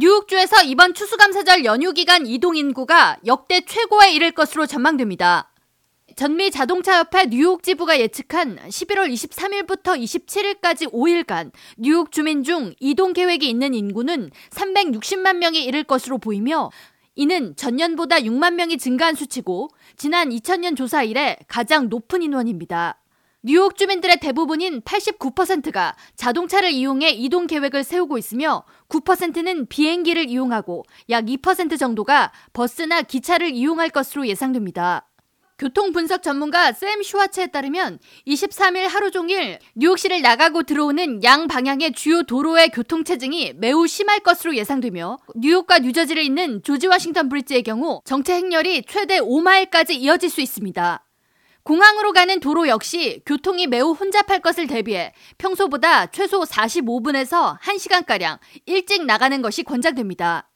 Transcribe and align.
뉴욕주에서 0.00 0.62
이번 0.62 0.94
추수감사절 0.94 1.66
연휴 1.66 1.92
기간 1.92 2.26
이동 2.26 2.56
인구가 2.56 3.18
역대 3.26 3.60
최고에 3.60 4.14
이를 4.14 4.30
것으로 4.32 4.64
전망됩니다. 4.64 5.52
전미 6.16 6.50
자동차협회 6.50 7.26
뉴욕 7.26 7.62
지부가 7.62 8.00
예측한 8.00 8.56
11월 8.56 9.12
23일부터 9.12 10.00
27일까지 10.02 10.90
5일간 10.90 11.52
뉴욕 11.76 12.10
주민 12.12 12.44
중 12.44 12.72
이동 12.80 13.12
계획이 13.12 13.46
있는 13.46 13.74
인구는 13.74 14.30
360만 14.48 15.36
명이 15.36 15.62
이를 15.64 15.84
것으로 15.84 16.16
보이며 16.16 16.70
이는 17.14 17.54
전년보다 17.56 18.20
6만 18.20 18.54
명이 18.54 18.78
증가한 18.78 19.14
수치고 19.14 19.68
지난 19.98 20.30
2000년 20.30 20.78
조사 20.78 21.02
이래 21.02 21.36
가장 21.46 21.90
높은 21.90 22.22
인원입니다. 22.22 22.98
뉴욕 23.42 23.74
주민들의 23.74 24.18
대부분인 24.20 24.82
89%가 24.82 25.96
자동차를 26.14 26.72
이용해 26.72 27.12
이동 27.12 27.46
계획을 27.46 27.84
세우고 27.84 28.18
있으며 28.18 28.64
9%는 28.90 29.66
비행기를 29.66 30.28
이용하고 30.28 30.84
약 31.08 31.24
2% 31.24 31.78
정도가 31.78 32.32
버스나 32.52 33.00
기차를 33.00 33.52
이용할 33.52 33.88
것으로 33.88 34.26
예상됩니다. 34.26 35.06
교통 35.58 35.92
분석 35.92 36.22
전문가 36.22 36.72
샘 36.72 37.02
슈와츠에 37.02 37.46
따르면 37.46 37.98
23일 38.26 38.86
하루 38.88 39.10
종일 39.10 39.58
뉴욕시를 39.74 40.20
나가고 40.20 40.64
들어오는 40.64 41.24
양 41.24 41.48
방향의 41.48 41.92
주요 41.92 42.22
도로의 42.22 42.68
교통 42.70 43.04
체증이 43.04 43.54
매우 43.56 43.86
심할 43.86 44.20
것으로 44.20 44.54
예상되며 44.54 45.16
뉴욕과 45.34 45.78
뉴저지를 45.78 46.22
잇는 46.24 46.62
조지 46.62 46.88
워싱턴 46.88 47.30
브릿지의 47.30 47.62
경우 47.62 48.02
정체 48.04 48.34
행렬이 48.34 48.82
최대 48.86 49.18
5마일까지 49.18 49.92
이어질 49.92 50.28
수 50.28 50.42
있습니다. 50.42 51.06
공항으로 51.62 52.12
가는 52.12 52.40
도로 52.40 52.68
역시 52.68 53.22
교통이 53.26 53.66
매우 53.66 53.92
혼잡할 53.92 54.40
것을 54.40 54.66
대비해 54.66 55.12
평소보다 55.38 56.06
최소 56.06 56.42
45분에서 56.42 57.58
1시간가량 57.60 58.38
일찍 58.66 59.04
나가는 59.04 59.42
것이 59.42 59.62
권장됩니다. 59.62 60.48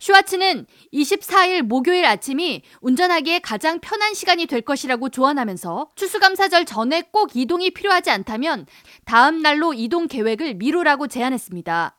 슈와츠는 0.00 0.66
24일 0.92 1.62
목요일 1.62 2.04
아침이 2.04 2.62
운전하기에 2.82 3.38
가장 3.38 3.80
편한 3.80 4.12
시간이 4.12 4.46
될 4.46 4.60
것이라고 4.60 5.08
조언하면서 5.08 5.92
추수감사절 5.94 6.66
전에 6.66 7.02
꼭 7.10 7.34
이동이 7.34 7.70
필요하지 7.70 8.10
않다면 8.10 8.66
다음 9.06 9.40
날로 9.40 9.72
이동 9.72 10.06
계획을 10.06 10.54
미루라고 10.54 11.06
제안했습니다. 11.06 11.96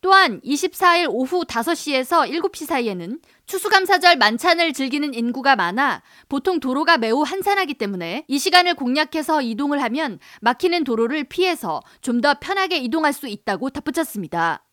또한 0.00 0.40
24일 0.42 1.08
오후 1.10 1.44
5시에서 1.44 2.30
7시 2.30 2.66
사이에는 2.66 3.20
추수감사절 3.46 4.16
만찬을 4.16 4.72
즐기는 4.72 5.12
인구가 5.14 5.56
많아 5.56 6.02
보통 6.28 6.60
도로가 6.60 6.98
매우 6.98 7.22
한산하기 7.22 7.74
때문에 7.74 8.24
이 8.28 8.38
시간을 8.38 8.74
공략해서 8.74 9.42
이동을 9.42 9.82
하면 9.82 10.18
막히는 10.40 10.84
도로를 10.84 11.24
피해서 11.24 11.80
좀 12.02 12.18
더 12.20 12.34
편하게 12.34 12.78
이동할 12.78 13.12
수 13.12 13.28
있다고 13.28 13.70
덧붙였습니다. 13.70 14.64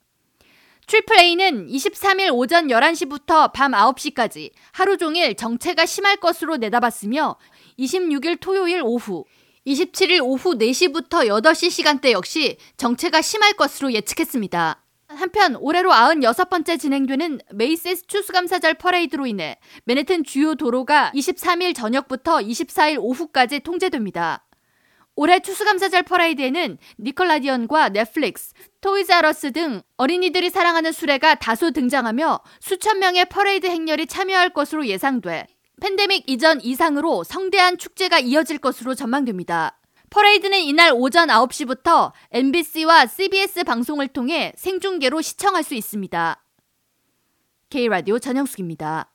Triple 0.87 1.17
A는 1.19 1.67
23일 1.67 2.33
오전 2.33 2.67
11시부터 2.67 3.51
밤 3.53 3.71
9시까지 3.73 4.51
하루 4.71 4.97
종일 4.97 5.35
정체가 5.35 5.85
심할 5.85 6.17
것으로 6.17 6.57
내다봤으며 6.57 7.35
26일 7.77 8.39
토요일 8.39 8.81
오후 8.83 9.25
27일 9.67 10.23
오후 10.23 10.55
4시부터 10.55 11.27
8시 11.27 11.69
시간대 11.69 12.11
역시 12.11 12.57
정체가 12.77 13.21
심할 13.21 13.53
것으로 13.53 13.93
예측했습니다. 13.93 14.84
한편 15.15 15.55
올해로 15.55 15.91
96번째 15.91 16.79
진행되는 16.79 17.39
Macy's 17.53 18.07
추수감사절 18.07 18.75
퍼레이드로 18.75 19.25
인해 19.25 19.57
맨해튼 19.85 20.23
주요 20.23 20.55
도로가 20.55 21.11
23일 21.15 21.75
저녁부터 21.75 22.37
24일 22.37 22.97
오후까지 22.99 23.61
통제됩니다. 23.61 24.45
올해 25.17 25.39
추수감사절 25.39 26.03
퍼레이드에는 26.03 26.77
Nickelodeon과 26.99 27.89
Netflix, 27.89 28.53
Toys"R"Us 28.81 29.53
등 29.53 29.81
어린이들이 29.95 30.49
사랑하는 30.49 30.91
수레가 30.91 31.35
다수 31.35 31.71
등장하며 31.71 32.41
수천 32.59 32.99
명의 32.99 33.23
퍼레이드 33.25 33.67
행렬이 33.67 34.07
참여할 34.07 34.51
것으로 34.51 34.85
예상돼 34.87 35.47
팬데믹 35.81 36.25
이전 36.27 36.61
이상으로 36.61 37.23
성대한 37.23 37.77
축제가 37.77 38.19
이어질 38.19 38.57
것으로 38.57 38.93
전망됩니다. 38.93 39.77
퍼레이드는 40.15 40.59
이날 40.59 40.93
오전 40.93 41.27
9시부터 41.27 42.13
NBC와 42.31 43.05
CBS 43.05 43.65
방송을 43.65 44.07
통해 44.07 44.53
생중계로 44.55 45.21
시청할 45.21 45.61
수 45.61 45.75
있습니다. 45.75 46.41
K라디오 47.69 48.17
전영숙입니다. 48.19 49.11